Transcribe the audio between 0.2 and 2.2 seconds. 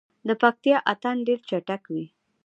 د پکتیا اتن ډیر چټک وي.